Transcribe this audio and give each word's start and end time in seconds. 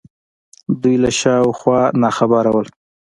دوی 0.81 0.95
له 1.03 1.11
شا 1.19 1.35
و 1.47 1.51
خوا 1.59 1.81
ناخبره 2.01 2.49
وو 2.53 2.61